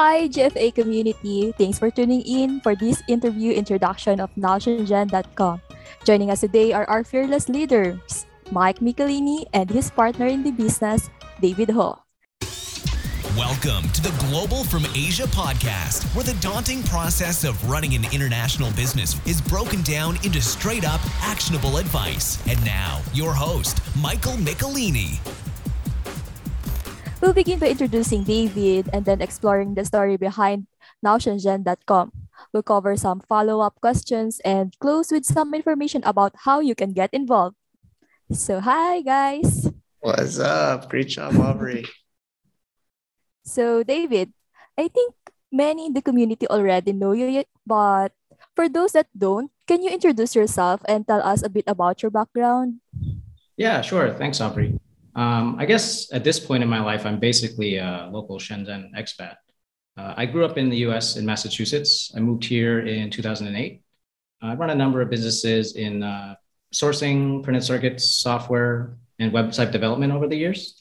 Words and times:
Hi, 0.00 0.28
GFA 0.28 0.74
community. 0.74 1.52
Thanks 1.58 1.78
for 1.78 1.90
tuning 1.90 2.22
in 2.22 2.64
for 2.64 2.74
this 2.74 3.02
interview 3.06 3.52
introduction 3.52 4.18
of 4.18 4.32
NowShenzhen.com. 4.32 5.60
Joining 6.06 6.30
us 6.30 6.40
today 6.40 6.72
are 6.72 6.88
our 6.88 7.04
fearless 7.04 7.50
leaders, 7.50 8.24
Mike 8.50 8.80
Michelini 8.80 9.44
and 9.52 9.68
his 9.68 9.90
partner 9.90 10.24
in 10.24 10.42
the 10.42 10.52
business, 10.52 11.10
David 11.42 11.68
Ho. 11.68 12.00
Welcome 13.36 13.92
to 13.92 14.00
the 14.00 14.16
Global 14.24 14.64
from 14.64 14.88
Asia 14.96 15.28
podcast, 15.28 16.08
where 16.16 16.24
the 16.24 16.36
daunting 16.40 16.82
process 16.84 17.44
of 17.44 17.60
running 17.68 17.92
an 17.92 18.08
international 18.08 18.72
business 18.72 19.20
is 19.28 19.42
broken 19.42 19.82
down 19.82 20.16
into 20.24 20.40
straight 20.40 20.86
up 20.86 21.04
actionable 21.20 21.76
advice. 21.76 22.40
And 22.48 22.56
now, 22.64 23.02
your 23.12 23.34
host, 23.34 23.84
Michael 24.00 24.40
Michelini. 24.40 25.20
We'll 27.20 27.36
begin 27.36 27.60
by 27.60 27.68
introducing 27.68 28.24
David 28.24 28.88
and 28.92 29.04
then 29.04 29.20
exploring 29.20 29.74
the 29.76 29.84
story 29.84 30.16
behind 30.16 30.66
NowShenzhen.com. 31.04 32.12
We'll 32.52 32.64
cover 32.64 32.96
some 32.96 33.20
follow 33.20 33.60
up 33.60 33.76
questions 33.84 34.40
and 34.40 34.72
close 34.80 35.12
with 35.12 35.28
some 35.28 35.52
information 35.52 36.00
about 36.04 36.32
how 36.48 36.60
you 36.60 36.74
can 36.74 36.96
get 36.96 37.12
involved. 37.12 37.56
So, 38.32 38.60
hi, 38.60 39.02
guys. 39.02 39.68
What's 40.00 40.38
up? 40.40 40.88
Great 40.88 41.08
job, 41.08 41.36
Aubrey. 41.36 41.84
So, 43.42 43.82
David, 43.82 44.30
I 44.78 44.86
think 44.86 45.14
many 45.50 45.86
in 45.86 45.94
the 45.94 46.02
community 46.02 46.46
already 46.46 46.92
know 46.92 47.12
you, 47.12 47.26
yet, 47.26 47.48
but 47.66 48.12
for 48.54 48.68
those 48.68 48.92
that 48.92 49.08
don't, 49.16 49.50
can 49.66 49.82
you 49.82 49.90
introduce 49.90 50.36
yourself 50.36 50.82
and 50.86 51.08
tell 51.08 51.20
us 51.24 51.42
a 51.42 51.48
bit 51.48 51.64
about 51.66 52.02
your 52.02 52.10
background? 52.12 52.78
Yeah, 53.56 53.80
sure. 53.80 54.12
Thanks, 54.14 54.40
Aubrey. 54.40 54.78
Um, 55.14 55.56
I 55.58 55.66
guess 55.66 56.12
at 56.12 56.24
this 56.24 56.38
point 56.38 56.62
in 56.62 56.68
my 56.68 56.80
life, 56.80 57.04
I'm 57.04 57.18
basically 57.18 57.76
a 57.76 58.08
local 58.12 58.38
Shenzhen 58.38 58.92
expat. 58.94 59.36
Uh, 59.96 60.14
I 60.16 60.26
grew 60.26 60.44
up 60.44 60.56
in 60.56 60.70
the 60.70 60.78
US 60.88 61.16
in 61.16 61.26
Massachusetts. 61.26 62.12
I 62.16 62.20
moved 62.20 62.44
here 62.44 62.80
in 62.80 63.10
2008. 63.10 63.82
I 64.42 64.54
run 64.54 64.70
a 64.70 64.74
number 64.74 65.02
of 65.02 65.10
businesses 65.10 65.76
in 65.76 66.02
uh, 66.02 66.36
sourcing, 66.72 67.42
printed 67.42 67.64
circuits, 67.64 68.10
software, 68.10 68.96
and 69.18 69.32
website 69.32 69.72
development 69.72 70.12
over 70.12 70.26
the 70.26 70.36
years 70.36 70.80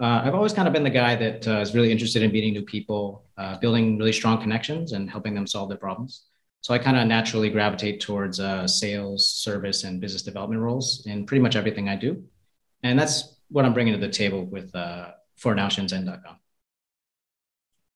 uh, 0.00 0.22
I've 0.24 0.34
always 0.34 0.52
kind 0.52 0.66
of 0.66 0.74
been 0.74 0.82
the 0.82 0.90
guy 0.90 1.14
that 1.14 1.46
uh, 1.46 1.60
is 1.60 1.74
really 1.74 1.92
interested 1.92 2.22
in 2.22 2.32
meeting 2.32 2.52
new 2.52 2.62
people, 2.64 3.24
uh, 3.38 3.58
building 3.58 3.96
really 3.96 4.12
strong 4.12 4.40
connections, 4.40 4.92
and 4.92 5.08
helping 5.08 5.34
them 5.34 5.46
solve 5.46 5.68
their 5.68 5.78
problems. 5.78 6.24
So 6.62 6.74
I 6.74 6.78
kind 6.78 6.96
of 6.96 7.06
naturally 7.06 7.50
gravitate 7.50 8.00
towards 8.00 8.40
uh, 8.40 8.66
sales, 8.66 9.26
service, 9.26 9.84
and 9.84 10.00
business 10.00 10.22
development 10.22 10.62
roles 10.62 11.06
in 11.06 11.26
pretty 11.26 11.42
much 11.42 11.54
everything 11.54 11.88
I 11.88 11.96
do, 11.96 12.24
and 12.82 12.98
that's 12.98 13.36
what 13.54 13.64
I'm 13.64 13.72
bringing 13.72 13.94
to 13.94 14.02
the 14.02 14.10
table 14.10 14.42
with 14.42 14.74
uh, 14.74 15.14
for 15.38 15.54
now 15.54 15.70
Shenzhen.com. 15.70 16.42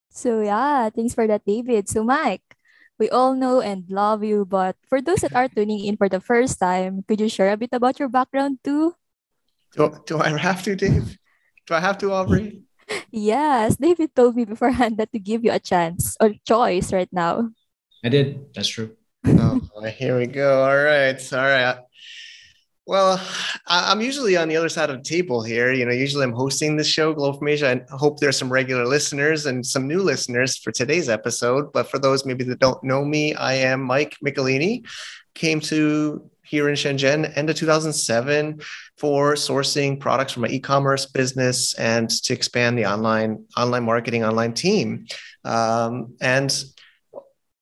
So 0.09 0.41
yeah, 0.41 0.89
thanks 0.95 1.19
for 1.19 1.27
that, 1.27 1.43
David. 1.45 1.91
So 1.91 2.07
Mike, 2.07 2.47
we 2.95 3.11
all 3.11 3.35
know 3.35 3.61
and 3.61 3.83
love 3.91 4.23
you, 4.23 4.47
but 4.47 4.79
for 4.87 5.03
those 5.03 5.27
that 5.27 5.35
are 5.35 5.51
tuning 5.51 5.83
in 5.85 5.99
for 5.99 6.09
the 6.09 6.23
first 6.23 6.63
time, 6.63 7.03
could 7.03 7.19
you 7.19 7.29
share 7.29 7.51
a 7.51 7.59
bit 7.59 7.75
about 7.75 7.99
your 7.99 8.09
background 8.09 8.63
too? 8.63 8.95
Do, 9.75 9.99
do 10.07 10.23
I 10.23 10.31
have 10.39 10.63
to, 10.63 10.79
Dave? 10.79 11.19
Do 11.67 11.75
I 11.75 11.81
have 11.81 11.99
to, 11.99 12.15
Aubrey? 12.15 12.63
yes, 13.11 13.77
David 13.77 14.15
told 14.15 14.37
me 14.39 14.47
beforehand 14.47 14.97
that 14.99 15.11
to 15.11 15.19
give 15.19 15.45
you 15.45 15.51
a 15.51 15.59
chance 15.59 16.17
or 16.23 16.39
choice 16.47 16.93
right 16.93 17.11
now. 17.11 17.51
I 18.05 18.09
did. 18.09 18.55
That's 18.55 18.71
true. 18.71 18.95
oh, 19.27 19.61
here 19.91 20.17
we 20.17 20.27
go. 20.27 20.63
All 20.63 20.79
right. 20.79 21.19
All 21.35 21.43
right. 21.43 21.83
Well, 22.89 23.21
I'm 23.67 24.01
usually 24.01 24.39
on 24.39 24.49
the 24.49 24.57
other 24.57 24.71
side 24.71 24.89
of 24.89 24.97
the 24.97 25.03
table 25.03 25.43
here. 25.43 25.75
You 25.75 25.85
know, 25.85 25.93
usually 25.93 26.25
I'm 26.25 26.33
hosting 26.33 26.75
this 26.75 26.87
show, 26.87 27.13
Global 27.13 27.39
from 27.39 27.49
Asia. 27.49 27.83
I 27.93 27.97
hope 27.97 28.19
there's 28.19 28.39
some 28.39 28.51
regular 28.51 28.87
listeners 28.87 29.45
and 29.45 29.65
some 29.65 29.87
new 29.87 30.01
listeners 30.01 30.57
for 30.57 30.73
today's 30.73 31.11
episode. 31.11 31.71
But 31.75 31.91
for 31.91 31.99
those 31.99 32.25
maybe 32.25 32.45
that 32.45 32.61
don't 32.61 32.83
know 32.83 33.05
me, 33.05 33.35
I 33.35 33.53
am 33.53 33.83
Mike 33.83 34.17
Michelini. 34.25 34.87
Came 35.35 35.61
to 35.69 36.31
here 36.43 36.71
in 36.71 36.77
Shenzhen 36.77 37.31
end 37.37 37.51
of 37.51 37.57
2007 37.57 38.63
for 38.97 39.35
sourcing 39.35 40.01
products 40.01 40.33
from 40.33 40.45
my 40.45 40.49
e-commerce 40.49 41.05
business 41.05 41.75
and 41.75 42.09
to 42.09 42.33
expand 42.33 42.79
the 42.79 42.87
online 42.87 43.45
online 43.59 43.85
marketing 43.85 44.25
online 44.25 44.55
team 44.55 45.05
um, 45.45 46.15
and 46.23 46.65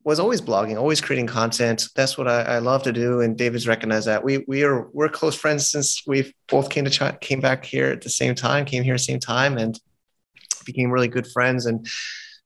was 0.07 0.21
always 0.21 0.41
blogging 0.41 0.79
always 0.79 1.01
creating 1.01 1.27
content 1.27 1.89
that's 1.97 2.17
what 2.17 2.29
I, 2.29 2.43
I, 2.43 2.59
love 2.59 2.83
to 2.85 2.93
do 2.93 3.21
and 3.21 3.37
david's 3.37 3.67
recognized 3.67 4.07
that 4.07 4.23
we 4.23 4.45
we 4.47 4.63
are 4.63 4.89
we're 4.93 5.09
close 5.09 5.35
friends 5.35 5.69
since 5.69 6.03
we 6.07 6.33
both 6.49 6.71
came 6.71 6.85
to 6.85 6.91
China, 6.91 7.19
came 7.21 7.41
back 7.41 7.65
here 7.65 7.89
at 7.89 8.03
the 8.03 8.11
same 8.11 8.35
time 8.35 8.65
came 8.65 8.85
here 8.85 8.95
at 8.95 9.01
the 9.01 9.05
same 9.05 9.21
time 9.21 9.59
and 9.59 9.81
became 10.65 10.91
really 10.91 11.09
good 11.09 11.27
friends 11.27 11.67
and 11.67 11.87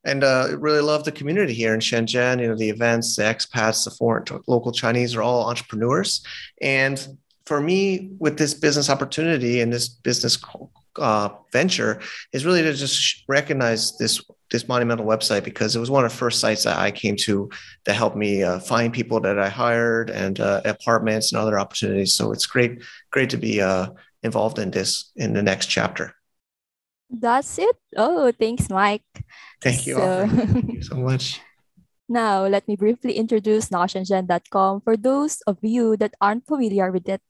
and 0.05 0.25
uh, 0.25 0.49
really 0.59 0.81
love 0.81 1.05
the 1.05 1.13
community 1.13 1.53
here 1.53 1.75
in 1.75 1.81
Shenzhen. 1.81 2.41
You 2.41 2.49
know, 2.49 2.57
the 2.57 2.71
events, 2.71 3.17
the 3.17 3.23
expats, 3.23 3.85
the 3.85 3.91
foreign 3.91 4.25
local 4.47 4.73
Chinese 4.73 5.15
are 5.15 5.23
all 5.23 5.49
entrepreneurs. 5.49 6.25
And 6.61 7.19
for 7.45 7.61
me, 7.61 8.13
with 8.19 8.39
this 8.39 8.55
business 8.55 8.89
opportunity 8.89 9.61
and 9.61 9.73
this 9.73 9.89
business 9.89 10.39
uh, 10.97 11.31
venture, 11.53 12.01
is 12.33 12.45
really 12.45 12.63
to 12.63 12.73
just 12.73 13.25
recognize 13.29 13.97
this 13.99 14.21
this 14.51 14.67
monumental 14.67 15.07
website 15.07 15.45
because 15.45 15.77
it 15.77 15.79
was 15.79 15.91
one 15.91 16.05
of 16.05 16.11
the 16.11 16.17
first 16.17 16.41
sites 16.41 16.65
that 16.65 16.77
I 16.77 16.91
came 16.91 17.17
to 17.19 17.51
that 17.85 17.95
helped 17.95 18.17
me 18.17 18.43
uh, 18.43 18.59
find 18.59 18.93
people 18.93 19.21
that 19.21 19.39
I 19.39 19.49
hired 19.49 20.11
and 20.11 20.41
uh, 20.41 20.61
apartments 20.65 21.33
and 21.33 21.41
other 21.41 21.59
opportunities. 21.59 22.15
So 22.15 22.33
it's 22.33 22.47
great, 22.47 22.83
great 23.11 23.31
to 23.31 23.37
be 23.37 23.61
uh, 23.61 23.91
involved 24.23 24.59
in 24.59 24.71
this 24.71 25.13
in 25.17 25.33
the 25.33 25.43
next 25.43 25.67
chapter. 25.67 26.15
That's 27.11 27.59
it. 27.59 27.77
Oh, 27.97 28.33
thanks, 28.33 28.71
Mike. 28.71 29.03
Thank 29.61 29.87
you. 29.87 29.95
So, 29.95 30.27
Thank 30.31 30.73
you 30.73 30.83
so 30.83 30.97
much. 30.97 31.41
Now, 32.09 32.47
let 32.47 32.67
me 32.67 32.75
briefly 32.75 33.15
introduce 33.15 33.69
NowShenzhen.com 33.69 34.81
for 34.81 34.97
those 34.97 35.43
of 35.47 35.59
you 35.63 35.97
that 35.99 36.15
aren't 36.21 36.47
familiar 36.47 36.91
with 36.91 37.09
it. 37.09 37.23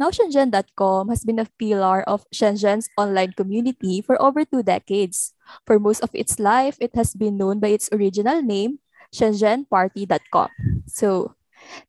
NowShenzhen.com 0.00 1.08
has 1.08 1.24
been 1.24 1.38
a 1.38 1.48
pillar 1.58 2.02
of 2.04 2.28
Shenzhen's 2.34 2.88
online 2.96 3.32
community 3.32 4.00
for 4.00 4.20
over 4.20 4.44
two 4.44 4.62
decades. 4.62 5.32
For 5.66 5.78
most 5.78 6.02
of 6.02 6.10
its 6.12 6.38
life, 6.38 6.76
it 6.80 6.94
has 6.94 7.14
been 7.14 7.36
known 7.36 7.60
by 7.60 7.68
its 7.68 7.88
original 7.92 8.42
name, 8.42 8.80
ShenzhenParty.com. 9.14 10.84
So, 10.86 11.34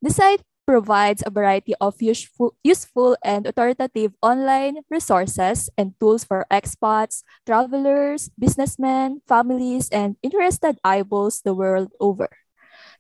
the 0.02 0.10
site 0.10 0.42
provides 0.68 1.24
a 1.26 1.32
variety 1.32 1.74
of 1.80 1.96
useful, 2.02 2.54
useful 2.64 3.16
and 3.24 3.48
authoritative 3.48 4.12
online 4.22 4.84
resources 4.92 5.72
and 5.78 5.96
tools 6.00 6.28
for 6.28 6.46
expats, 6.52 7.24
travelers, 7.48 8.30
businessmen, 8.38 9.24
families, 9.28 9.88
and 9.90 10.20
interested 10.22 10.76
eyeballs 10.84 11.42
the 11.42 11.56
world 11.56 11.96
over. 12.00 12.28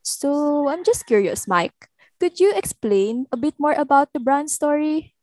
So 0.01 0.69
I'm 0.69 0.88
just 0.88 1.06
curious, 1.06 1.47
Mike, 1.47 1.91
could 2.19 2.39
you 2.39 2.53
explain 2.55 3.28
a 3.31 3.38
bit 3.38 3.55
more 3.57 3.73
about 3.73 4.13
the 4.13 4.19
brand 4.19 4.50
story? 4.50 5.13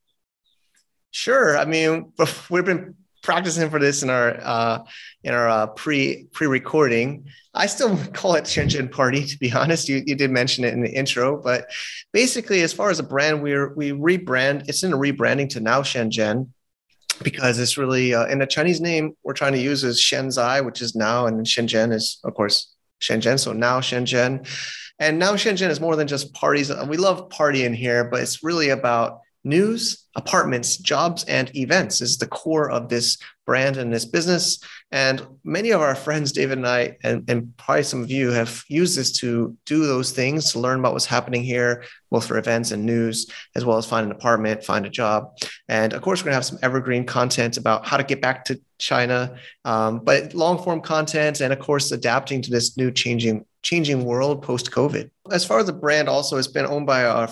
Sure. 1.11 1.57
I 1.57 1.65
mean, 1.65 2.13
we've 2.51 2.65
been 2.65 2.97
practicing 3.23 3.71
for 3.71 3.81
this 3.81 4.03
in 4.03 4.11
our 4.11 4.39
uh, 4.43 4.85
in 5.25 5.35
our 5.35 5.49
uh, 5.49 5.67
pre 5.69 6.27
pre 6.33 6.47
recording. 6.47 7.27
I 7.55 7.67
still 7.67 7.97
call 8.13 8.35
it 8.35 8.45
Shenzhen 8.45 8.93
Party. 8.93 9.25
To 9.25 9.39
be 9.39 9.53
honest, 9.61 9.89
you, 9.89 10.03
you 10.07 10.15
did 10.15 10.31
mention 10.31 10.65
it 10.65 10.75
in 10.75 10.83
the 10.83 10.91
intro, 10.91 11.41
but 11.41 11.67
basically, 12.13 12.63
as 12.63 12.73
far 12.73 12.91
as 12.91 13.01
a 13.01 13.03
brand, 13.03 13.43
we're 13.43 13.75
we 13.75 13.91
rebrand. 13.91 14.69
It's 14.69 14.83
in 14.85 14.93
a 14.93 14.97
rebranding 14.97 15.49
to 15.51 15.61
now 15.61 15.83
Shenzhen 15.83 16.51
because 17.23 17.59
it's 17.59 17.79
really 17.79 18.15
uh, 18.15 18.27
in 18.27 18.39
the 18.39 18.47
Chinese 18.47 18.81
name 18.81 19.17
we're 19.23 19.35
trying 19.35 19.53
to 19.53 19.61
use 19.61 19.85
is 19.85 20.01
Xianzai, 20.01 20.65
which 20.65 20.83
is 20.83 20.95
now, 20.95 21.27
and 21.27 21.45
Shenzhen 21.47 21.93
is 21.93 22.21
of 22.25 22.35
course 22.35 22.75
Shenzhen. 23.01 23.39
So 23.39 23.53
now 23.53 23.81
Shenzhen, 23.81 24.47
and 24.99 25.19
now 25.19 25.35
Shenzhen 25.35 25.71
is 25.71 25.81
more 25.81 25.97
than 25.97 26.09
just 26.09 26.33
parties. 26.35 26.73
We 26.87 26.97
love 26.97 27.29
partying 27.29 27.75
here, 27.75 28.05
but 28.05 28.21
it's 28.21 28.43
really 28.43 28.71
about 28.71 29.21
news, 29.45 30.07
apartments, 30.17 30.79
jobs, 30.79 31.25
and 31.25 31.55
events 31.55 32.01
is 32.01 32.17
the 32.17 32.27
core 32.27 32.71
of 32.71 32.89
this 32.89 33.19
brand 33.45 33.77
and 33.77 33.93
this 33.93 34.07
business. 34.07 34.59
And 34.91 35.27
many 35.45 35.71
of 35.71 35.83
our 35.83 35.95
friends, 35.95 36.33
David 36.33 36.57
and 36.57 36.67
I, 36.67 36.97
and, 37.03 37.29
and 37.29 37.55
probably 37.59 37.83
some 37.83 38.03
of 38.03 38.11
you 38.11 38.31
have 38.31 38.65
used 38.69 38.97
this 38.97 39.13
to 39.19 39.55
do 39.67 39.87
those 39.87 40.13
things, 40.13 40.53
to 40.53 40.61
learn 40.61 40.79
about 40.81 40.95
what's 40.95 41.05
happening 41.05 41.43
here, 41.43 41.85
both 42.11 42.27
for 42.27 42.39
events 42.39 42.71
and 42.71 42.87
news, 42.87 43.31
as 43.55 43.65
well 43.67 43.77
as 43.77 43.85
find 43.85 44.07
an 44.07 44.13
apartment, 44.13 44.65
find 44.65 44.87
a 44.87 44.91
job. 44.91 45.37
And 45.69 45.93
of 45.93 46.01
course, 46.01 46.21
we're 46.21 46.27
going 46.27 46.33
to 46.33 46.37
have 46.37 46.47
some 46.47 46.59
evergreen 46.63 47.05
content 47.05 47.59
about 47.59 47.87
how 47.87 47.99
to 47.99 48.05
get 48.05 48.23
back 48.23 48.47
to 48.47 48.61
China, 48.79 49.37
um, 49.65 50.01
but 50.01 50.33
long 50.33 50.63
form 50.63 50.81
content, 50.81 51.41
and 51.41 51.53
of 51.53 51.59
course, 51.59 51.93
adapting 51.93 52.41
to 52.43 52.51
this 52.51 52.79
new 52.79 52.91
changing 52.91 53.45
changing 53.65 54.05
world 54.05 54.43
post 54.43 54.71
COVID. 54.71 55.11
As 55.33 55.45
far 55.45 55.59
as 55.59 55.67
the 55.67 55.73
brand, 55.73 56.09
also, 56.09 56.37
it's 56.37 56.47
been 56.47 56.67
owned 56.67 56.87
by 56.87 57.05
our, 57.05 57.29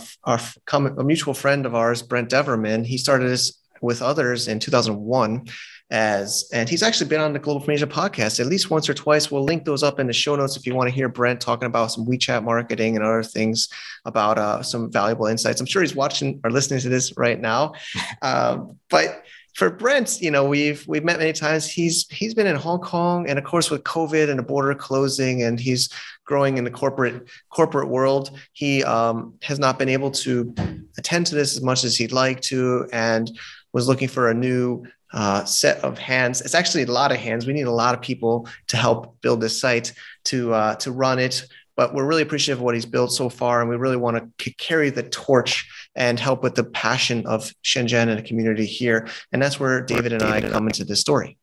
common, 0.65 0.99
a 0.99 1.05
mutual 1.05 1.35
friend 1.35 1.65
of 1.65 1.75
ours, 1.75 2.03
Brent 2.03 2.31
Deverman. 2.31 2.85
He 2.85 2.99
started 2.99 3.29
this 3.29 3.61
with 3.81 4.03
others 4.03 4.49
in 4.49 4.59
2001 4.59 5.47
as 5.91 6.49
and 6.55 6.71
he's 6.71 6.83
actually 6.83 7.09
been 7.09 7.21
on 7.21 7.35
the 7.35 7.39
global 7.39 7.61
from 7.61 7.75
asia 7.75 7.87
podcast 7.87 8.41
at 8.41 8.47
least 8.47 8.71
once 8.71 8.89
or 8.89 8.95
twice 8.95 9.31
we'll 9.31 9.45
link 9.45 9.65
those 9.67 9.83
up 9.83 10.01
in 10.01 10.07
the 10.07 10.13
show 10.13 10.35
notes 10.35 10.57
if 10.57 10.65
you 10.65 10.75
want 10.75 10.89
to 10.89 10.95
hear 10.95 11.07
brent 11.07 11.39
talking 11.39 11.67
about 11.67 11.89
some 11.89 12.07
wechat 12.07 12.43
marketing 12.43 12.97
and 12.97 13.05
other 13.05 13.23
things 13.23 13.69
about 14.07 14.39
uh, 14.39 14.63
some 14.63 14.91
valuable 14.91 15.27
insights 15.27 15.61
i'm 15.61 15.67
sure 15.67 15.83
he's 15.83 15.95
watching 15.95 16.41
or 16.45 16.51
listening 16.51 16.81
to 16.81 16.89
this 16.89 17.13
right 17.19 17.41
now 17.41 17.75
um, 18.23 18.79
but 18.89 19.23
for 19.55 19.69
Brent, 19.71 20.21
you 20.21 20.31
know, 20.31 20.47
we've 20.47 20.87
we've 20.87 21.05
met 21.05 21.19
many 21.19 21.33
times. 21.33 21.71
He's 21.71 22.09
he's 22.09 22.35
been 22.35 22.47
in 22.47 22.57
Hong 22.57 22.81
Kong, 22.81 23.29
and 23.29 23.39
of 23.39 23.45
course, 23.45 23.71
with 23.71 23.85
COVID 23.85 24.31
and 24.31 24.39
the 24.39 24.43
border 24.43 24.75
closing, 24.75 25.43
and 25.43 25.61
he's 25.61 25.91
growing 26.25 26.57
in 26.57 26.65
the 26.65 26.71
corporate 26.71 27.29
corporate 27.51 27.89
world. 27.89 28.39
He 28.53 28.83
um, 28.85 29.35
has 29.43 29.59
not 29.59 29.79
been 29.79 29.91
able 29.91 30.11
to 30.11 30.55
attend 30.97 31.27
to 31.27 31.35
this 31.35 31.55
as 31.57 31.63
much 31.63 31.85
as 31.85 31.97
he'd 31.97 32.13
like 32.13 32.41
to, 32.43 32.89
and 32.93 33.31
was 33.73 33.89
looking 33.89 34.09
for 34.09 34.31
a 34.31 34.35
new 34.35 34.87
uh, 35.13 35.45
set 35.45 35.79
of 35.85 35.99
hands. 35.99 36.41
It's 36.41 36.55
actually 36.55 36.85
a 36.85 36.91
lot 36.91 37.13
of 37.13 37.19
hands. 37.19 37.47
We 37.47 37.53
need 37.53 37.67
a 37.67 37.71
lot 37.71 37.95
of 37.95 38.01
people 38.01 38.49
to 38.69 38.77
help 38.79 39.21
build 39.21 39.43
this 39.43 39.61
site 39.61 39.93
to 40.25 40.55
uh, 40.55 40.75
to 40.77 40.93
run 40.93 41.19
it. 41.19 41.47
But 41.77 41.95
we're 41.95 42.07
really 42.07 42.23
appreciative 42.23 42.59
of 42.59 42.65
what 42.65 42.75
he's 42.75 42.87
built 42.87 43.13
so 43.13 43.29
far, 43.29 43.61
and 43.61 43.71
we 43.71 43.77
really 43.77 43.97
want 43.97 44.17
to 44.17 44.45
c- 44.45 44.55
carry 44.59 44.91
the 44.91 45.03
torch 45.05 45.67
and 45.95 46.21
help 46.21 46.43
with 46.43 46.55
the 46.55 46.65
passion 46.65 47.27
of 47.27 47.53
Shenzhen 47.65 48.09
and 48.09 48.19
the 48.19 48.23
community 48.23 48.67
here. 48.67 49.09
And 49.33 49.41
that's 49.41 49.59
where 49.59 49.81
David 49.81 50.13
and 50.13 50.23
I 50.23 50.41
come 50.41 50.67
into 50.67 50.85
this 50.85 51.01
story. 51.01 51.39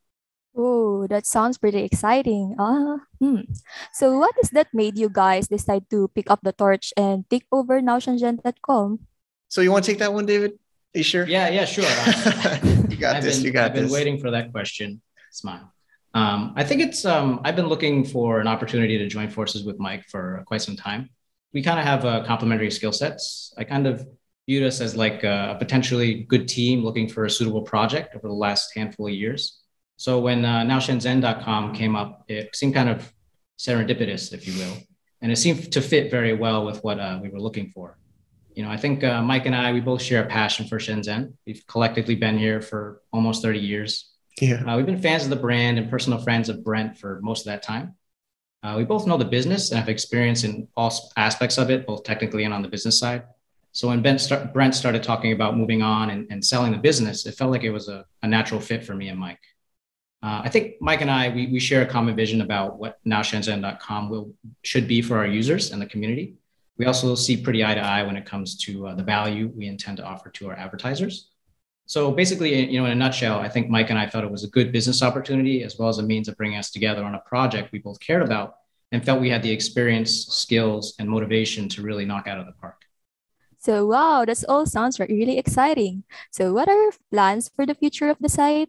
Oh, 0.56 1.06
that 1.06 1.26
sounds 1.26 1.58
pretty 1.58 1.82
exciting. 1.84 2.56
Ah, 2.58 2.98
hmm. 3.20 3.42
So 3.92 4.18
what 4.18 4.34
is 4.42 4.50
that 4.50 4.68
made 4.74 4.98
you 4.98 5.08
guys 5.08 5.48
decide 5.48 5.88
to 5.90 6.08
pick 6.08 6.30
up 6.30 6.40
the 6.42 6.52
torch 6.52 6.92
and 6.96 7.28
take 7.30 7.46
over 7.52 7.80
nowshenzhen.com? 7.80 9.00
So 9.48 9.60
you 9.60 9.70
want 9.70 9.84
to 9.84 9.90
take 9.90 9.98
that 9.98 10.12
one, 10.12 10.26
David? 10.26 10.52
Are 10.94 10.98
you 10.98 11.04
sure? 11.04 11.26
Yeah, 11.26 11.48
yeah, 11.48 11.64
sure. 11.64 11.84
you 12.90 12.96
got 12.96 13.16
I've 13.16 13.22
this. 13.22 13.36
Been, 13.38 13.46
you 13.46 13.52
got 13.52 13.74
this. 13.74 13.74
I've 13.74 13.74
this. 13.74 13.82
been 13.82 13.90
waiting 13.92 14.20
for 14.20 14.32
that 14.32 14.50
question. 14.50 15.00
Smile. 15.30 15.72
Um, 16.14 16.54
I 16.56 16.64
think 16.64 16.82
it's. 16.82 17.04
Um, 17.04 17.40
I've 17.44 17.56
been 17.56 17.68
looking 17.68 18.04
for 18.04 18.40
an 18.40 18.48
opportunity 18.48 18.98
to 18.98 19.06
join 19.06 19.30
forces 19.30 19.64
with 19.64 19.78
Mike 19.78 20.04
for 20.08 20.42
quite 20.46 20.62
some 20.62 20.76
time. 20.76 21.10
We 21.52 21.62
kind 21.62 21.78
of 21.78 21.84
have 21.84 22.04
uh, 22.04 22.24
complementary 22.24 22.70
skill 22.70 22.92
sets. 22.92 23.54
I 23.56 23.64
kind 23.64 23.86
of 23.86 24.06
viewed 24.46 24.64
us 24.64 24.80
as 24.80 24.96
like 24.96 25.22
a 25.22 25.56
potentially 25.58 26.24
good 26.24 26.48
team 26.48 26.82
looking 26.82 27.08
for 27.08 27.24
a 27.24 27.30
suitable 27.30 27.62
project 27.62 28.16
over 28.16 28.26
the 28.26 28.34
last 28.34 28.72
handful 28.74 29.06
of 29.06 29.12
years. 29.12 29.60
So 29.96 30.18
when 30.18 30.44
uh, 30.44 30.62
nowshenzhen.com 30.62 31.74
came 31.74 31.94
up, 31.94 32.24
it 32.26 32.56
seemed 32.56 32.74
kind 32.74 32.88
of 32.88 33.12
serendipitous, 33.58 34.32
if 34.32 34.48
you 34.48 34.58
will, 34.58 34.76
and 35.20 35.30
it 35.30 35.36
seemed 35.36 35.72
to 35.72 35.80
fit 35.80 36.10
very 36.10 36.32
well 36.32 36.64
with 36.64 36.82
what 36.82 36.98
uh, 36.98 37.20
we 37.22 37.28
were 37.28 37.40
looking 37.40 37.70
for. 37.70 37.98
You 38.54 38.64
know, 38.64 38.70
I 38.70 38.76
think 38.76 39.04
uh, 39.04 39.22
Mike 39.22 39.46
and 39.46 39.54
I, 39.54 39.72
we 39.72 39.80
both 39.80 40.02
share 40.02 40.24
a 40.24 40.26
passion 40.26 40.66
for 40.66 40.78
Shenzhen. 40.78 41.34
We've 41.46 41.64
collectively 41.66 42.16
been 42.16 42.38
here 42.38 42.60
for 42.60 43.02
almost 43.12 43.42
30 43.42 43.60
years. 43.60 44.09
Yeah. 44.40 44.64
Uh, 44.64 44.76
we've 44.76 44.86
been 44.86 45.00
fans 45.00 45.24
of 45.24 45.30
the 45.30 45.36
brand 45.36 45.78
and 45.78 45.90
personal 45.90 46.18
friends 46.18 46.48
of 46.48 46.64
Brent 46.64 46.96
for 46.98 47.20
most 47.22 47.40
of 47.40 47.46
that 47.46 47.62
time. 47.62 47.94
Uh, 48.62 48.74
we 48.76 48.84
both 48.84 49.06
know 49.06 49.16
the 49.16 49.24
business 49.24 49.70
and 49.70 49.78
have 49.78 49.88
experience 49.88 50.44
in 50.44 50.68
all 50.76 50.92
aspects 51.16 51.58
of 51.58 51.70
it, 51.70 51.86
both 51.86 52.04
technically 52.04 52.44
and 52.44 52.52
on 52.52 52.62
the 52.62 52.68
business 52.68 52.98
side. 52.98 53.22
So 53.72 53.88
when 53.88 54.02
ben 54.02 54.18
start, 54.18 54.52
Brent 54.52 54.74
started 54.74 55.02
talking 55.02 55.32
about 55.32 55.56
moving 55.56 55.82
on 55.82 56.10
and, 56.10 56.26
and, 56.30 56.44
selling 56.44 56.72
the 56.72 56.78
business, 56.78 57.24
it 57.24 57.36
felt 57.36 57.52
like 57.52 57.62
it 57.62 57.70
was 57.70 57.88
a, 57.88 58.04
a 58.22 58.26
natural 58.26 58.60
fit 58.60 58.84
for 58.84 58.94
me 58.94 59.08
and 59.08 59.18
Mike. 59.18 59.40
Uh, 60.22 60.42
I 60.44 60.48
think 60.48 60.74
Mike 60.80 61.00
and 61.00 61.10
I, 61.10 61.28
we, 61.30 61.46
we 61.46 61.60
share 61.60 61.82
a 61.82 61.86
common 61.86 62.16
vision 62.16 62.40
about 62.40 62.78
what 62.78 62.98
nowshenzhen.com 63.06 64.10
will 64.10 64.34
should 64.62 64.88
be 64.88 65.00
for 65.00 65.18
our 65.18 65.26
users 65.26 65.70
and 65.70 65.80
the 65.80 65.86
community. 65.86 66.34
We 66.76 66.86
also 66.86 67.14
see 67.14 67.36
pretty 67.36 67.64
eye 67.64 67.74
to 67.74 67.80
eye 67.80 68.02
when 68.02 68.16
it 68.16 68.26
comes 68.26 68.56
to 68.64 68.88
uh, 68.88 68.94
the 68.94 69.02
value 69.02 69.52
we 69.54 69.66
intend 69.66 69.98
to 69.98 70.04
offer 70.04 70.30
to 70.30 70.48
our 70.48 70.56
advertisers. 70.56 71.29
So 71.90 72.12
basically, 72.12 72.70
you 72.70 72.78
know, 72.78 72.86
in 72.86 72.92
a 72.92 72.94
nutshell, 72.94 73.40
I 73.40 73.48
think 73.48 73.68
Mike 73.68 73.90
and 73.90 73.98
I 73.98 74.06
felt 74.06 74.22
it 74.22 74.30
was 74.30 74.44
a 74.44 74.48
good 74.50 74.70
business 74.70 75.02
opportunity 75.02 75.64
as 75.64 75.76
well 75.76 75.88
as 75.88 75.98
a 75.98 76.04
means 76.04 76.28
of 76.28 76.36
bringing 76.36 76.56
us 76.56 76.70
together 76.70 77.02
on 77.02 77.16
a 77.16 77.18
project 77.18 77.72
we 77.72 77.80
both 77.80 77.98
cared 77.98 78.22
about 78.22 78.54
and 78.92 79.04
felt 79.04 79.20
we 79.20 79.28
had 79.28 79.42
the 79.42 79.50
experience, 79.50 80.26
skills, 80.28 80.94
and 81.00 81.10
motivation 81.10 81.68
to 81.70 81.82
really 81.82 82.04
knock 82.04 82.28
out 82.28 82.38
of 82.38 82.46
the 82.46 82.52
park. 82.52 82.76
So, 83.58 83.88
wow, 83.88 84.24
that 84.24 84.44
all 84.48 84.66
sounds 84.66 85.00
really 85.00 85.36
exciting. 85.36 86.04
So, 86.30 86.52
what 86.52 86.68
are 86.68 86.80
your 86.80 86.92
plans 87.10 87.50
for 87.56 87.66
the 87.66 87.74
future 87.74 88.08
of 88.08 88.18
the 88.20 88.28
site? 88.28 88.68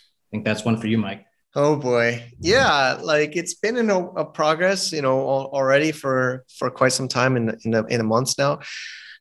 I 0.00 0.28
think 0.30 0.46
that's 0.46 0.64
one 0.64 0.78
for 0.78 0.86
you, 0.86 0.96
Mike. 0.96 1.26
Oh 1.54 1.76
boy, 1.76 2.32
yeah, 2.40 2.98
like 3.02 3.36
it's 3.36 3.56
been 3.56 3.76
in 3.76 3.90
a, 3.90 3.98
a 4.12 4.24
progress, 4.24 4.90
you 4.90 5.02
know, 5.02 5.20
already 5.20 5.92
for 5.92 6.46
for 6.48 6.70
quite 6.70 6.92
some 6.92 7.08
time 7.08 7.36
in 7.36 7.46
the, 7.46 7.58
in 7.64 7.70
the 7.72 7.84
in 7.84 7.98
the 7.98 8.04
months 8.04 8.38
now. 8.38 8.60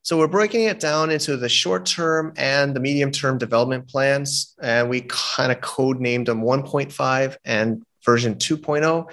So 0.08 0.18
we're 0.18 0.28
breaking 0.28 0.64
it 0.64 0.80
down 0.80 1.10
into 1.10 1.36
the 1.36 1.50
short 1.50 1.86
term 1.86 2.32
and 2.38 2.74
the 2.74 2.80
medium 2.80 3.12
term 3.12 3.38
development 3.38 3.90
plans, 3.90 4.56
and 4.62 4.90
we 4.90 5.02
kind 5.10 5.52
of 5.52 5.60
code 5.60 6.00
named 6.00 6.28
them 6.28 6.44
1.5 6.44 7.36
and 7.44 7.84
version 8.06 8.36
2.0. 8.36 9.12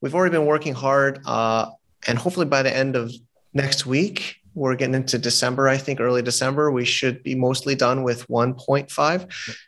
We've 0.00 0.14
already 0.16 0.32
been 0.32 0.46
working 0.46 0.74
hard, 0.74 1.20
uh, 1.26 1.70
and 2.08 2.18
hopefully 2.18 2.46
by 2.46 2.64
the 2.64 2.76
end 2.76 2.96
of 2.96 3.12
next 3.54 3.86
week, 3.86 4.38
we're 4.52 4.74
getting 4.74 4.96
into 4.96 5.16
December, 5.16 5.68
I 5.68 5.76
think 5.76 6.00
early 6.00 6.22
December, 6.22 6.72
we 6.72 6.86
should 6.86 7.22
be 7.22 7.36
mostly 7.36 7.76
done 7.76 8.02
with 8.02 8.26
1.5, 8.26 9.58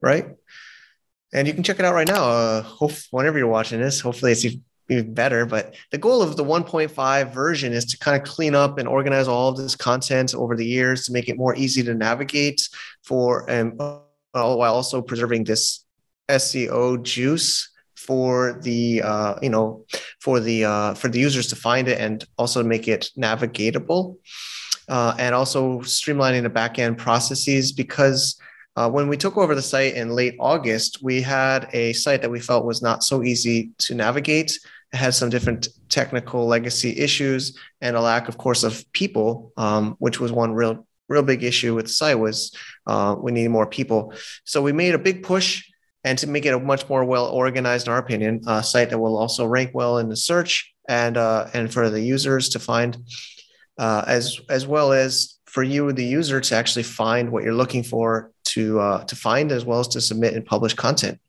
right? 0.00 0.28
And 1.32 1.48
you 1.48 1.54
can 1.54 1.64
check 1.64 1.80
it 1.80 1.84
out 1.84 1.94
right 1.94 2.06
now. 2.06 2.22
Uh, 2.22 2.62
hope 2.62 2.92
whenever 3.10 3.36
you're 3.36 3.48
watching 3.48 3.80
this, 3.80 3.98
hopefully 3.98 4.30
it's 4.30 4.46
even 4.90 5.14
better. 5.14 5.46
But 5.46 5.74
the 5.90 5.98
goal 5.98 6.22
of 6.22 6.36
the 6.36 6.44
1.5 6.44 7.32
version 7.32 7.72
is 7.72 7.84
to 7.86 7.98
kind 7.98 8.20
of 8.20 8.28
clean 8.28 8.54
up 8.54 8.78
and 8.78 8.88
organize 8.88 9.28
all 9.28 9.48
of 9.48 9.56
this 9.56 9.76
content 9.76 10.34
over 10.34 10.56
the 10.56 10.66
years 10.66 11.06
to 11.06 11.12
make 11.12 11.28
it 11.28 11.38
more 11.38 11.54
easy 11.56 11.82
to 11.82 11.94
navigate 11.94 12.68
for, 13.02 13.48
and 13.48 13.78
while 13.78 14.74
also 14.74 15.00
preserving 15.00 15.44
this 15.44 15.84
SEO 16.28 17.02
juice 17.02 17.68
for 17.96 18.58
the 18.62 19.02
uh, 19.02 19.34
you 19.42 19.50
know 19.50 19.84
for 20.20 20.40
the 20.40 20.64
uh, 20.64 20.94
for 20.94 21.08
the 21.08 21.18
users 21.18 21.48
to 21.48 21.56
find 21.56 21.88
it 21.88 21.98
and 21.98 22.24
also 22.38 22.62
make 22.62 22.88
it 22.88 23.10
navigatable 23.16 24.16
uh, 24.88 25.14
and 25.18 25.34
also 25.34 25.78
streamlining 25.80 26.42
the 26.42 26.50
backend 26.50 26.98
processes 26.98 27.72
because 27.72 28.40
uh, 28.76 28.88
when 28.88 29.08
we 29.08 29.16
took 29.16 29.36
over 29.36 29.54
the 29.54 29.62
site 29.62 29.94
in 29.94 30.10
late 30.10 30.36
August, 30.38 31.02
we 31.02 31.20
had 31.20 31.68
a 31.72 31.92
site 31.92 32.22
that 32.22 32.30
we 32.30 32.40
felt 32.40 32.64
was 32.64 32.82
not 32.82 33.02
so 33.02 33.22
easy 33.22 33.70
to 33.78 33.94
navigate. 33.94 34.58
Had 34.92 35.14
some 35.14 35.30
different 35.30 35.68
technical 35.88 36.46
legacy 36.46 36.98
issues 36.98 37.56
and 37.80 37.96
a 37.96 38.00
lack, 38.00 38.28
of 38.28 38.36
course, 38.36 38.64
of 38.64 38.90
people, 38.92 39.52
um, 39.56 39.94
which 39.98 40.18
was 40.18 40.32
one 40.32 40.52
real 40.52 40.86
real 41.08 41.22
big 41.22 41.42
issue 41.42 41.74
with 41.74 41.90
site 41.90 42.18
was 42.18 42.54
uh, 42.86 43.16
we 43.18 43.32
needed 43.32 43.50
more 43.50 43.66
people. 43.66 44.12
So 44.44 44.62
we 44.62 44.72
made 44.72 44.94
a 44.94 44.98
big 44.98 45.24
push 45.24 45.64
and 46.04 46.16
to 46.18 46.26
make 46.28 46.46
it 46.46 46.54
a 46.54 46.58
much 46.58 46.88
more 46.88 47.04
well 47.04 47.26
organized, 47.26 47.86
in 47.86 47.92
our 47.92 47.98
opinion, 47.98 48.42
site 48.62 48.90
that 48.90 48.98
will 48.98 49.18
also 49.18 49.44
rank 49.44 49.72
well 49.74 49.98
in 49.98 50.08
the 50.08 50.16
search 50.16 50.72
and 50.90 51.16
uh, 51.16 51.46
and 51.54 51.72
for 51.72 51.88
the 51.88 52.00
users 52.00 52.48
to 52.50 52.58
find, 52.58 52.98
uh, 53.78 54.04
as 54.06 54.40
as 54.48 54.66
well 54.66 54.92
as 54.92 55.38
for 55.46 55.62
you, 55.62 55.92
the 55.92 56.04
user, 56.04 56.40
to 56.40 56.54
actually 56.54 56.82
find 56.82 57.30
what 57.30 57.44
you're 57.44 57.54
looking 57.54 57.82
for 57.82 58.32
to 58.44 58.80
uh, 58.80 59.04
to 59.04 59.16
find 59.16 59.52
as 59.52 59.64
well 59.64 59.80
as 59.80 59.88
to 59.88 60.00
submit 60.00 60.34
and 60.34 60.44
publish 60.44 60.74
content. 60.74 61.20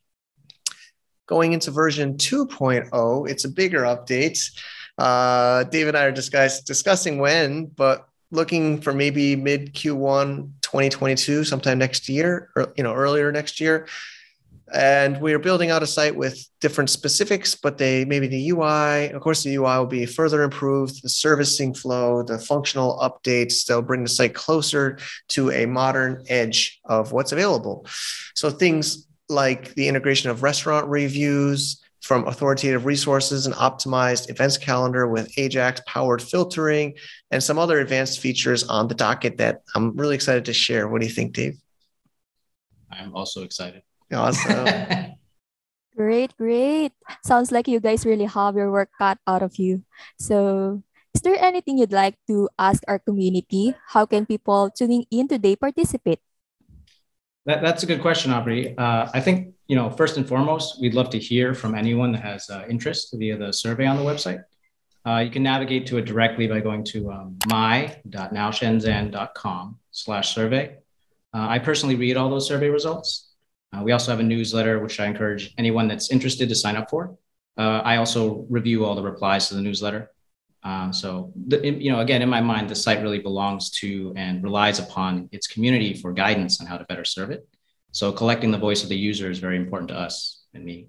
Going 1.32 1.54
into 1.54 1.72
version 1.72 2.16
2.0, 2.18 3.30
it's 3.30 3.46
a 3.46 3.50
bigger 3.50 3.84
update. 3.84 4.52
Uh, 4.98 5.64
Dave 5.64 5.88
and 5.88 5.96
I 5.96 6.04
are 6.04 6.12
discuss, 6.12 6.62
discussing 6.62 7.20
when, 7.20 7.68
but 7.68 8.06
looking 8.32 8.82
for 8.82 8.92
maybe 8.92 9.38
mid 9.38 9.74
Q1 9.74 10.50
2022, 10.60 11.46
sometime 11.46 11.78
next 11.78 12.10
year, 12.10 12.50
or 12.58 12.74
you 12.76 12.84
know 12.84 12.94
earlier 12.94 13.32
next 13.32 13.62
year 13.62 13.88
and 14.74 15.20
we 15.20 15.34
are 15.34 15.40
building 15.40 15.70
out 15.70 15.84
a 15.84 15.88
site 15.88 16.16
with 16.16 16.48
different 16.62 16.90
specifics 16.90 17.56
but 17.56 17.78
they 17.78 18.06
maybe 18.06 18.28
the 18.28 18.50
ui 18.52 19.12
of 19.12 19.22
course 19.22 19.44
the 19.44 19.56
ui 19.56 19.78
will 19.78 19.86
be 19.86 20.06
further 20.06 20.44
improved 20.44 21.04
the 21.04 21.10
servicing 21.10 21.74
flow 21.74 22.24
the 22.24 22.40
functional 22.40 22.98
updates 23.00 23.66
they'll 23.66 23.82
bring 23.82 24.04
the 24.04 24.10
site 24.10 24.34
closer 24.34 24.98
to 25.28 25.52
a 25.52 25.66
modern 25.66 26.24
edge 26.30 26.80
of 26.86 27.12
what's 27.12 27.34
available 27.34 27.86
so 28.34 28.50
things 28.50 29.08
like 29.32 29.74
the 29.76 29.88
integration 29.88 30.30
of 30.30 30.44
restaurant 30.44 30.88
reviews 30.88 31.82
from 32.02 32.28
authoritative 32.28 32.86
resources 32.86 33.46
and 33.46 33.56
optimized 33.56 34.30
events 34.30 34.58
calendar 34.58 35.08
with 35.08 35.32
ajax 35.38 35.82
powered 35.88 36.22
filtering 36.22 36.94
and 37.32 37.44
some 37.44 37.58
other 37.58 37.80
advanced 37.80 38.20
features 38.20 38.64
on 38.66 38.88
the 38.88 38.96
docket 38.96 39.38
that 39.38 39.62
i'm 39.76 39.96
really 39.96 40.16
excited 40.16 40.46
to 40.46 40.54
share 40.54 40.88
what 40.88 41.02
do 41.02 41.08
you 41.08 41.14
think 41.14 41.34
dave 41.34 41.58
i'm 42.92 43.16
also 43.16 43.44
excited 43.44 43.82
Awesome. 44.12 44.68
great, 45.96 46.36
great. 46.36 46.92
Sounds 47.24 47.52
like 47.52 47.68
you 47.68 47.80
guys 47.80 48.06
really 48.06 48.28
have 48.28 48.56
your 48.56 48.72
work 48.72 48.92
cut 48.98 49.18
out 49.26 49.42
of 49.42 49.56
you. 49.56 49.84
So, 50.20 50.84
is 51.16 51.22
there 51.22 51.40
anything 51.40 51.78
you'd 51.78 51.96
like 51.96 52.16
to 52.28 52.50
ask 52.60 52.84
our 52.88 53.00
community? 53.00 53.76
How 53.88 54.06
can 54.06 54.26
people 54.26 54.70
tuning 54.72 55.06
in 55.12 55.28
today 55.28 55.56
participate? 55.56 56.20
That, 57.46 57.62
that's 57.62 57.84
a 57.84 57.86
good 57.86 58.02
question, 58.02 58.32
Aubrey. 58.32 58.78
Uh, 58.78 59.10
I 59.14 59.20
think, 59.20 59.54
you 59.68 59.76
know, 59.76 59.90
first 59.90 60.16
and 60.18 60.26
foremost, 60.28 60.80
we'd 60.80 60.94
love 60.94 61.10
to 61.12 61.20
hear 61.20 61.54
from 61.54 61.76
anyone 61.76 62.12
that 62.12 62.22
has 62.22 62.50
uh, 62.50 62.66
interest 62.70 63.16
via 63.18 63.38
the 63.38 63.52
survey 63.52 63.88
on 63.88 63.98
the 63.98 64.04
website. 64.04 64.44
Uh, 65.06 65.18
you 65.18 65.32
can 65.32 65.42
navigate 65.42 65.88
to 65.88 65.98
it 65.98 66.06
directly 66.06 66.46
by 66.48 66.60
going 66.60 66.84
to 66.84 67.12
um, 67.12 67.40
my.nowshenzhen.com 67.48 69.80
slash 69.90 70.36
survey. 70.36 70.76
Uh, 71.34 71.48
I 71.50 71.58
personally 71.60 71.96
read 71.96 72.18
all 72.18 72.30
those 72.30 72.48
survey 72.48 72.70
results. 72.70 73.32
Uh, 73.74 73.82
we 73.84 73.94
also 73.94 74.12
have 74.12 74.20
a 74.20 74.24
newsletter, 74.24 74.80
which 74.80 75.00
I 75.00 75.08
encourage 75.08 75.56
anyone 75.58 75.88
that's 75.88 76.12
interested 76.12 76.50
to 76.50 76.56
sign 76.56 76.76
up 76.76 76.92
for. 76.92 77.18
Uh, 77.58 77.82
I 77.84 77.98
also 77.98 78.46
review 78.50 78.86
all 78.86 78.94
the 78.96 79.02
replies 79.02 79.50
to 79.50 79.56
the 79.56 79.62
newsletter. 79.62 80.12
Uh, 80.64 80.92
so, 80.92 81.32
the, 81.48 81.58
you 81.66 81.92
know, 81.92 82.00
again, 82.00 82.22
in 82.22 82.30
my 82.30 82.42
mind, 82.42 82.70
the 82.70 82.76
site 82.76 83.02
really 83.02 83.20
belongs 83.20 83.70
to 83.72 84.14
and 84.16 84.44
relies 84.44 84.78
upon 84.78 85.28
its 85.32 85.48
community 85.48 85.94
for 85.94 86.14
guidance 86.14 86.62
on 86.62 86.68
how 86.68 86.78
to 86.78 86.86
better 86.86 87.06
serve 87.06 87.32
it. 87.32 87.48
So 87.92 88.12
collecting 88.12 88.52
the 88.52 88.58
voice 88.58 88.84
of 88.84 88.90
the 88.90 88.98
user 88.98 89.30
is 89.30 89.40
very 89.40 89.58
important 89.58 89.90
to 89.90 89.98
us 89.98 90.44
and 90.54 90.64
me. 90.64 90.88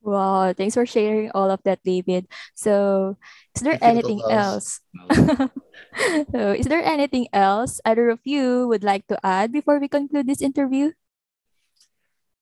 Wow, 0.00 0.54
thanks 0.56 0.74
for 0.74 0.86
sharing 0.86 1.30
all 1.32 1.50
of 1.50 1.60
that, 1.64 1.84
David. 1.84 2.26
So, 2.54 3.18
is 3.54 3.60
there 3.60 3.76
anything 3.82 4.22
else? 4.30 4.80
so, 5.12 6.56
is 6.56 6.64
there 6.64 6.82
anything 6.82 7.28
else 7.34 7.80
either 7.84 8.08
of 8.08 8.20
you 8.24 8.66
would 8.68 8.82
like 8.82 9.06
to 9.08 9.20
add 9.22 9.52
before 9.52 9.78
we 9.78 9.88
conclude 9.88 10.26
this 10.26 10.40
interview? 10.40 10.92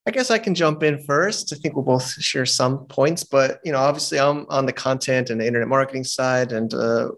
I 0.07 0.11
guess 0.11 0.31
I 0.31 0.39
can 0.39 0.55
jump 0.55 0.81
in 0.83 1.03
first. 1.03 1.53
I 1.53 1.57
think 1.57 1.75
we'll 1.75 1.85
both 1.85 2.11
share 2.13 2.45
some 2.45 2.85
points, 2.85 3.23
but 3.23 3.59
you 3.63 3.71
know, 3.71 3.79
obviously, 3.79 4.19
I'm 4.19 4.45
on 4.49 4.65
the 4.65 4.73
content 4.73 5.29
and 5.29 5.39
the 5.39 5.45
internet 5.45 5.67
marketing 5.67 6.03
side, 6.03 6.51
and 6.51 6.73
uh, 6.73 7.09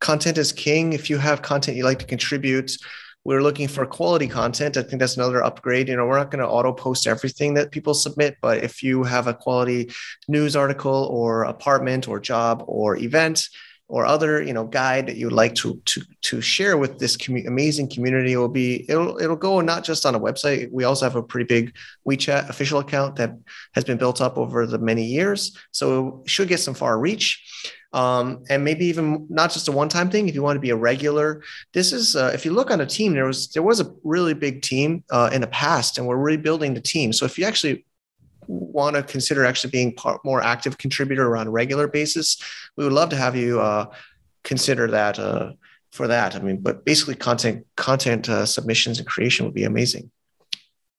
content 0.00 0.38
is 0.38 0.52
king. 0.52 0.92
If 0.92 1.10
you 1.10 1.18
have 1.18 1.42
content 1.42 1.76
you'd 1.76 1.84
like 1.84 2.00
to 2.00 2.06
contribute, 2.06 2.72
we're 3.24 3.42
looking 3.42 3.68
for 3.68 3.84
quality 3.84 4.26
content. 4.26 4.76
I 4.76 4.82
think 4.82 5.00
that's 5.00 5.16
another 5.16 5.42
upgrade. 5.44 5.88
You 5.88 5.96
know, 5.96 6.06
we're 6.06 6.18
not 6.18 6.30
going 6.30 6.40
to 6.40 6.48
auto 6.48 6.72
post 6.72 7.06
everything 7.06 7.54
that 7.54 7.70
people 7.70 7.94
submit, 7.94 8.36
but 8.40 8.64
if 8.64 8.82
you 8.82 9.04
have 9.04 9.26
a 9.26 9.34
quality 9.34 9.90
news 10.26 10.56
article 10.56 11.08
or 11.12 11.44
apartment 11.44 12.08
or 12.08 12.18
job 12.18 12.64
or 12.66 12.96
event 12.96 13.46
or 13.90 14.06
other 14.06 14.40
you 14.40 14.52
know 14.52 14.64
guide 14.64 15.08
that 15.08 15.16
you'd 15.16 15.32
like 15.32 15.54
to 15.54 15.82
to 15.84 16.00
to 16.22 16.40
share 16.40 16.78
with 16.78 16.98
this 16.98 17.18
amazing 17.46 17.90
community 17.90 18.32
it 18.32 18.36
will 18.36 18.48
be 18.48 18.88
it'll 18.88 19.18
it'll 19.18 19.36
go 19.36 19.60
not 19.60 19.84
just 19.84 20.06
on 20.06 20.14
a 20.14 20.20
website 20.20 20.70
we 20.70 20.84
also 20.84 21.04
have 21.04 21.16
a 21.16 21.22
pretty 21.22 21.46
big 21.46 21.74
WeChat 22.08 22.48
official 22.48 22.78
account 22.78 23.16
that 23.16 23.36
has 23.74 23.84
been 23.84 23.98
built 23.98 24.20
up 24.20 24.38
over 24.38 24.64
the 24.64 24.78
many 24.78 25.04
years 25.04 25.56
so 25.72 26.22
it 26.24 26.30
should 26.30 26.48
get 26.48 26.60
some 26.60 26.74
far 26.74 26.98
reach 26.98 27.44
um, 27.92 28.44
and 28.48 28.64
maybe 28.64 28.86
even 28.86 29.26
not 29.28 29.50
just 29.50 29.66
a 29.66 29.72
one-time 29.72 30.10
thing. 30.10 30.28
If 30.28 30.36
you 30.36 30.42
want 30.42 30.56
to 30.56 30.60
be 30.60 30.70
a 30.70 30.76
regular, 30.76 31.42
this 31.74 31.92
is 31.92 32.14
uh, 32.14 32.30
if 32.32 32.44
you 32.44 32.52
look 32.52 32.70
on 32.70 32.80
a 32.80 32.86
team, 32.86 33.14
there 33.14 33.26
was 33.26 33.48
there 33.48 33.64
was 33.64 33.80
a 33.80 33.92
really 34.04 34.32
big 34.32 34.62
team 34.62 35.02
uh, 35.10 35.30
in 35.32 35.40
the 35.40 35.48
past, 35.48 35.98
and 35.98 36.06
we're 36.06 36.16
rebuilding 36.16 36.74
the 36.74 36.80
team. 36.80 37.12
So 37.12 37.26
if 37.26 37.36
you 37.36 37.44
actually 37.44 37.84
want 38.50 38.96
to 38.96 39.02
consider 39.02 39.44
actually 39.44 39.70
being 39.70 39.94
part, 39.94 40.24
more 40.24 40.42
active 40.42 40.78
contributor 40.78 41.36
on 41.36 41.46
a 41.46 41.50
regular 41.50 41.88
basis, 41.88 42.42
we 42.76 42.84
would 42.84 42.92
love 42.92 43.10
to 43.10 43.16
have 43.16 43.36
you 43.36 43.60
uh, 43.60 43.86
consider 44.44 44.88
that 44.88 45.18
uh, 45.18 45.52
for 45.92 46.08
that. 46.08 46.34
I 46.34 46.40
mean, 46.40 46.58
but 46.58 46.84
basically, 46.84 47.14
content 47.14 47.66
content 47.76 48.28
uh, 48.28 48.46
submissions 48.46 48.98
and 48.98 49.06
creation 49.06 49.46
would 49.46 49.54
be 49.54 49.64
amazing. 49.64 50.10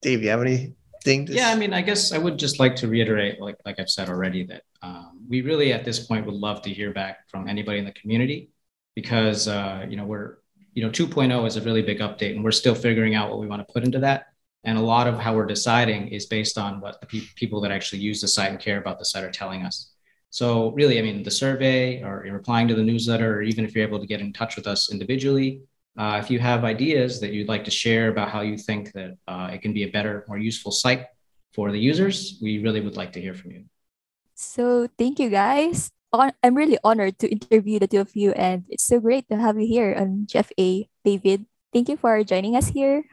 Dave, 0.02 0.24
you 0.24 0.30
have 0.30 0.42
anything? 0.42 1.26
To... 1.26 1.34
Yeah, 1.34 1.50
I 1.50 1.56
mean, 1.56 1.74
I 1.74 1.82
guess 1.82 2.12
I 2.12 2.18
would 2.18 2.40
just 2.40 2.60
like 2.60 2.76
to 2.78 2.88
reiterate, 2.88 3.40
like 3.40 3.58
like 3.66 3.80
I've 3.80 3.90
said 3.90 4.10
already, 4.10 4.44
that 4.46 4.64
um, 4.82 5.20
we 5.28 5.42
really 5.42 5.74
at 5.74 5.86
this 5.86 6.00
point 6.00 6.26
would 6.26 6.36
love 6.36 6.62
to 6.64 6.70
hear 6.70 6.92
back 6.92 7.30
from 7.30 7.48
anybody 7.48 7.80
in 7.80 7.86
the 7.86 7.94
community 7.94 8.50
because 8.96 9.48
uh, 9.48 9.86
you 9.90 9.98
know 9.98 10.06
we're 10.06 10.38
you 10.74 10.84
know 10.84 10.90
2.0 10.90 11.48
is 11.48 11.58
a 11.58 11.62
really 11.62 11.82
big 11.82 12.00
update 12.00 12.36
and 12.36 12.44
we're 12.44 12.52
still 12.52 12.76
figuring 12.76 13.16
out 13.16 13.30
what 13.30 13.40
we 13.40 13.48
want 13.48 13.66
to 13.66 13.74
put 13.74 13.84
into 13.84 14.00
that 14.00 14.28
and 14.64 14.78
a 14.78 14.82
lot 14.82 15.08
of 15.08 15.18
how 15.20 15.34
we're 15.36 15.46
deciding 15.46 16.08
is 16.10 16.26
based 16.26 16.58
on 16.58 16.80
what 16.80 17.00
the 17.02 17.08
pe- 17.08 17.28
people 17.36 17.62
that 17.62 17.72
actually 17.72 18.00
use 18.00 18.22
the 18.22 18.28
site 18.28 18.52
and 18.52 18.60
care 18.60 18.78
about 18.78 19.00
the 19.00 19.06
site 19.06 19.24
are 19.24 19.32
telling 19.32 19.64
us 19.64 19.94
so 20.30 20.72
really 20.72 21.00
i 21.00 21.02
mean 21.02 21.24
the 21.24 21.32
survey 21.32 22.02
or 22.04 22.26
in 22.26 22.34
replying 22.34 22.68
to 22.68 22.76
the 22.76 22.84
newsletter 22.84 23.38
or 23.38 23.42
even 23.42 23.66
if 23.66 23.76
you're 23.76 23.88
able 23.88 24.00
to 24.00 24.08
get 24.08 24.22
in 24.22 24.32
touch 24.34 24.56
with 24.56 24.68
us 24.68 24.92
individually 24.92 25.62
uh, 25.98 26.18
if 26.24 26.32
you 26.32 26.40
have 26.40 26.64
ideas 26.64 27.20
that 27.20 27.34
you'd 27.34 27.50
like 27.50 27.66
to 27.66 27.72
share 27.72 28.08
about 28.08 28.30
how 28.30 28.40
you 28.42 28.58
think 28.58 28.94
that 28.94 29.18
uh, 29.28 29.50
it 29.52 29.62
can 29.62 29.74
be 29.74 29.84
a 29.84 29.92
better 29.92 30.24
more 30.28 30.38
useful 30.38 30.72
site 30.72 31.06
for 31.54 31.72
the 31.72 31.80
users 31.80 32.40
we 32.42 32.60
really 32.60 32.82
would 32.82 32.96
like 32.96 33.12
to 33.12 33.20
hear 33.20 33.34
from 33.34 33.52
you 33.52 33.64
so 34.42 34.90
thank 34.98 35.20
you 35.20 35.30
guys. 35.30 35.94
I'm 36.12 36.58
really 36.58 36.78
honored 36.84 37.20
to 37.20 37.30
interview 37.30 37.80
the 37.80 37.88
two 37.88 38.02
of 38.02 38.16
you, 38.18 38.34
and 38.34 38.66
it's 38.68 38.84
so 38.84 39.00
great 39.00 39.30
to 39.30 39.38
have 39.38 39.56
you 39.62 39.68
here 39.68 39.96
on 39.96 40.28
GFA. 40.28 40.90
David, 41.06 41.46
thank 41.72 41.88
you 41.88 41.96
for 41.96 42.20
joining 42.26 42.58
us 42.58 42.68
here. 42.68 43.06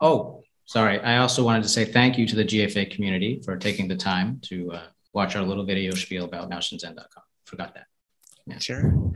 Oh, 0.00 0.46
sorry. 0.66 1.00
I 1.00 1.18
also 1.18 1.42
wanted 1.42 1.62
to 1.62 1.68
say 1.68 1.84
thank 1.84 2.18
you 2.18 2.26
to 2.26 2.36
the 2.36 2.44
GFA 2.44 2.90
community 2.90 3.40
for 3.44 3.56
taking 3.56 3.88
the 3.88 3.96
time 3.96 4.40
to 4.44 4.72
uh, 4.72 4.82
watch 5.12 5.36
our 5.36 5.42
little 5.42 5.64
video 5.64 5.94
spiel 5.94 6.24
about 6.24 6.50
nowshenzhen.com. 6.50 7.22
Forgot 7.44 7.74
that. 7.74 7.86
Yeah. 8.46 8.58
Sure. 8.58 9.12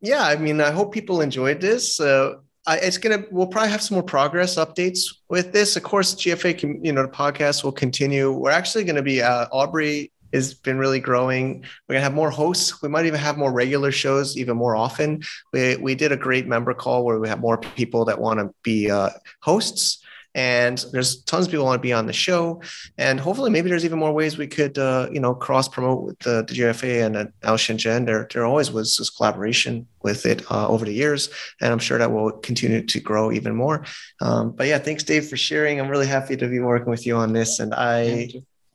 Yeah. 0.00 0.22
I 0.22 0.36
mean, 0.36 0.60
I 0.60 0.70
hope 0.70 0.92
people 0.92 1.20
enjoyed 1.20 1.60
this. 1.60 2.00
Uh, 2.00 2.34
I, 2.66 2.78
it's 2.78 2.96
gonna. 2.96 3.24
We'll 3.30 3.46
probably 3.46 3.70
have 3.70 3.82
some 3.82 3.96
more 3.96 4.02
progress 4.02 4.56
updates 4.56 5.16
with 5.28 5.52
this. 5.52 5.76
Of 5.76 5.82
course, 5.82 6.14
GFA, 6.14 6.82
you 6.82 6.92
know, 6.92 7.02
the 7.02 7.08
podcast 7.08 7.62
will 7.62 7.72
continue. 7.72 8.32
We're 8.32 8.52
actually 8.52 8.84
going 8.84 8.96
to 8.96 9.02
be 9.02 9.22
Aubrey 9.22 10.12
has 10.34 10.54
been 10.54 10.78
really 10.78 11.00
growing. 11.00 11.64
We're 11.88 11.94
gonna 11.94 12.04
have 12.04 12.14
more 12.14 12.30
hosts. 12.30 12.82
We 12.82 12.88
might 12.88 13.06
even 13.06 13.20
have 13.20 13.38
more 13.38 13.52
regular 13.52 13.92
shows 13.92 14.36
even 14.36 14.56
more 14.56 14.76
often. 14.76 15.22
We 15.52 15.76
we 15.76 15.94
did 15.94 16.12
a 16.12 16.16
great 16.16 16.46
member 16.46 16.74
call 16.74 17.04
where 17.04 17.18
we 17.18 17.28
have 17.28 17.40
more 17.40 17.58
people 17.58 18.04
that 18.06 18.20
want 18.20 18.40
to 18.40 18.54
be 18.62 18.90
uh, 18.90 19.10
hosts. 19.40 20.00
And 20.36 20.84
there's 20.90 21.22
tons 21.22 21.46
of 21.46 21.52
people 21.52 21.64
want 21.64 21.80
to 21.80 21.86
be 21.86 21.92
on 21.92 22.06
the 22.06 22.12
show, 22.12 22.60
and 22.98 23.20
hopefully, 23.20 23.52
maybe 23.52 23.68
there's 23.70 23.84
even 23.84 24.00
more 24.00 24.12
ways 24.12 24.36
we 24.36 24.48
could, 24.48 24.76
uh, 24.76 25.08
you 25.12 25.20
know, 25.20 25.32
cross 25.32 25.68
promote 25.68 26.02
with 26.02 26.18
the, 26.18 26.44
the 26.48 26.54
GFA 26.54 27.06
and 27.06 27.16
uh, 27.16 27.26
Now 27.44 27.54
Shenzhen. 27.54 28.04
There, 28.04 28.26
there 28.32 28.44
always 28.44 28.72
was 28.72 28.96
this 28.96 29.10
collaboration 29.10 29.86
with 30.02 30.26
it 30.26 30.42
uh, 30.50 30.66
over 30.66 30.84
the 30.84 30.92
years, 30.92 31.30
and 31.60 31.72
I'm 31.72 31.78
sure 31.78 31.98
that 31.98 32.10
will 32.10 32.32
continue 32.32 32.84
to 32.84 32.98
grow 32.98 33.30
even 33.30 33.54
more. 33.54 33.84
Um, 34.20 34.50
but 34.50 34.66
yeah, 34.66 34.78
thanks, 34.78 35.04
Dave, 35.04 35.28
for 35.28 35.36
sharing. 35.36 35.78
I'm 35.78 35.88
really 35.88 36.08
happy 36.08 36.36
to 36.36 36.48
be 36.48 36.58
working 36.58 36.90
with 36.90 37.06
you 37.06 37.14
on 37.14 37.32
this, 37.32 37.60
and 37.60 37.72
I 37.72 38.28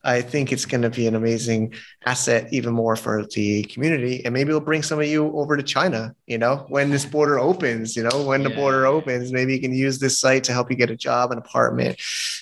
I 0.04 0.22
think 0.22 0.52
it's 0.52 0.66
going 0.66 0.82
to 0.84 0.90
be 0.90 1.08
an 1.08 1.16
amazing 1.16 1.74
asset, 2.06 2.48
even 2.54 2.74
more 2.74 2.96
for 2.96 3.26
the 3.26 3.64
community. 3.64 4.24
And 4.24 4.34
maybe 4.34 4.52
we'll 4.52 4.62
bring 4.62 4.84
some 4.84 5.00
of 5.00 5.06
you 5.06 5.26
over 5.38 5.58
to 5.58 5.64
China, 5.64 6.16
you 6.26 6.38
know, 6.38 6.66
when 6.70 6.90
this 6.90 7.06
border 7.06 7.38
opens, 7.38 7.96
you 7.96 8.04
know, 8.04 8.24
when 8.24 8.42
yeah. 8.42 8.50
the 8.50 8.56
border 8.56 8.86
opens, 8.86 9.34
maybe 9.34 9.54
you 9.54 9.62
can 9.62 9.74
use 9.74 10.00
this 10.00 10.18
site 10.20 10.46
to 10.46 10.54
help 10.54 10.72
you 10.72 10.78
get 10.78 10.90
a 10.90 10.96
job, 10.96 11.32
an 11.32 11.38
apartment, 11.38 12.00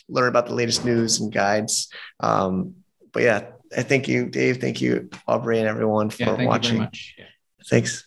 learn 0.08 0.30
about 0.30 0.46
the 0.46 0.54
latest 0.54 0.86
news 0.86 1.20
and 1.20 1.34
guides. 1.34 1.92
Um, 2.20 2.76
but 3.12 3.24
yeah, 3.24 3.48
I 3.76 3.84
thank 3.84 4.08
you, 4.08 4.28
Dave. 4.28 4.62
Thank 4.62 4.82
you, 4.82 5.10
Aubrey, 5.28 5.60
and 5.60 5.68
everyone 5.68 6.10
for 6.10 6.24
yeah, 6.24 6.46
watching. 6.46 6.88
Yeah. 7.18 7.26
Thanks. 7.66 8.07